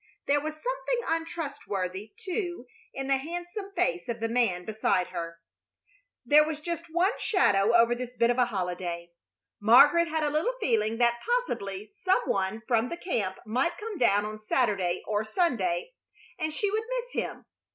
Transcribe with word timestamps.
There 0.25 0.41
was 0.41 0.55
something 0.55 1.01
untrustworthy, 1.15 2.11
too, 2.17 2.65
in 2.91 3.05
the 3.05 3.17
handsome 3.17 3.71
face 3.75 4.09
of 4.09 4.19
the 4.19 4.29
man 4.29 4.65
beside 4.65 5.09
her. 5.09 5.37
There 6.25 6.43
was 6.43 6.59
just 6.59 6.91
one 6.91 7.11
shadow 7.19 7.75
over 7.75 7.93
this 7.93 8.17
bit 8.17 8.31
of 8.31 8.39
a 8.39 8.45
holiday. 8.47 9.11
Margaret 9.59 10.07
had 10.07 10.23
a 10.23 10.31
little 10.31 10.55
feeling 10.59 10.97
that 10.97 11.19
possibly 11.37 11.85
some 11.85 12.21
one 12.25 12.63
from 12.67 12.89
the 12.89 12.97
camp 12.97 13.37
might 13.45 13.77
come 13.77 13.99
down 13.99 14.25
on 14.25 14.39
Saturday 14.39 15.03
or 15.05 15.23
Sunday, 15.23 15.91
and 16.39 16.51
she 16.51 16.71
would 16.71 16.83
miss 16.95 17.23
him. 17.23 17.45